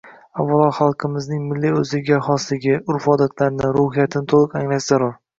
[0.43, 5.13] Avvalo, xalqimizning milliy o'ziga xosligini, urf -odatlarini, ruhiyatini to'liq anglash zarur